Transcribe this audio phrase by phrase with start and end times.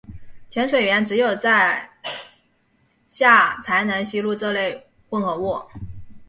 [0.49, 1.87] 潜水员只有在
[3.07, 5.59] 下才能吸入这类混合物。